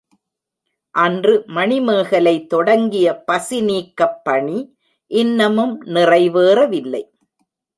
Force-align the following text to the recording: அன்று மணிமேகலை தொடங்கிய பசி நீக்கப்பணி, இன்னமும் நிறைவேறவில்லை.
அன்று 0.95 1.33
மணிமேகலை 1.47 2.33
தொடங்கிய 2.47 3.07
பசி 3.25 3.59
நீக்கப்பணி, 3.61 4.57
இன்னமும் 5.11 5.75
நிறைவேறவில்லை. 5.85 7.03